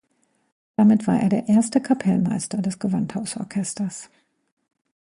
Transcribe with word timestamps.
Damit 0.77 1.05
war 1.05 1.19
er 1.19 1.29
der 1.29 1.47
erste 1.47 1.79
Kapellmeister 1.79 2.59
des 2.63 2.79
Gewandhausorchesters. 2.79 4.09